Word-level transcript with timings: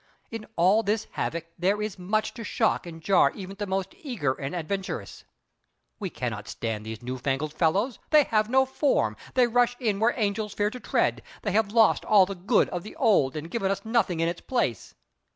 In 0.31 0.47
all 0.55 0.81
this 0.81 1.05
havoc 1.11 1.45
there 1.59 1.79
is 1.79 1.99
much 1.99 2.33
to 2.33 2.43
shock 2.43 2.87
and 2.87 3.03
jar 3.03 3.31
even 3.35 3.57
the 3.59 3.67
most 3.67 3.93
eager 4.01 4.33
and 4.33 4.55
adventurous. 4.55 5.25
We 5.99 6.09
cannot 6.09 6.47
stand 6.47 6.87
these 6.87 7.03
new 7.03 7.19
fangled 7.19 7.53
fellows! 7.53 7.99
They 8.09 8.23
have 8.23 8.49
no 8.49 8.65
form! 8.65 9.15
They 9.35 9.45
rush 9.45 9.75
in 9.79 9.99
where 9.99 10.15
angels 10.17 10.55
fear 10.55 10.71
to 10.71 10.79
tread. 10.79 11.21
They 11.43 11.51
have 11.51 11.71
lost 11.71 12.03
all 12.03 12.25
the 12.25 12.33
good 12.33 12.67
of 12.69 12.81
the 12.81 12.95
old, 12.95 13.35
and 13.37 13.51
given 13.51 13.69
us 13.69 13.85
nothing 13.85 14.21
in 14.21 14.27
its 14.27 14.41
place! 14.41 14.95